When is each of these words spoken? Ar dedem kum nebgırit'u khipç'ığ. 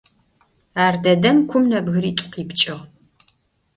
Ar 0.83 0.93
dedem 1.03 1.37
kum 1.51 1.63
nebgırit'u 1.71 2.25
khipç'ığ. 2.33 2.79